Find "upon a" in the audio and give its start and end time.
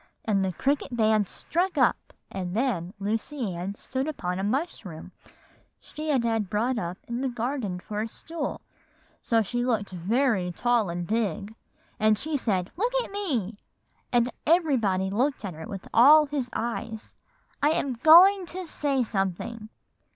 4.07-4.43